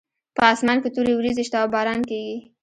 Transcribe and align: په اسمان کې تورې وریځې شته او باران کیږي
په 0.35 0.43
اسمان 0.53 0.77
کې 0.83 0.89
تورې 0.95 1.13
وریځې 1.15 1.43
شته 1.47 1.57
او 1.61 1.67
باران 1.73 1.99
کیږي 2.09 2.37